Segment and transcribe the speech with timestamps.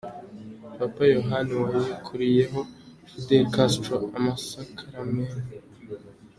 [0.77, 2.59] Papa Yohani wa yakuriyeho
[3.09, 5.37] Fidel Castro amasakaramentu.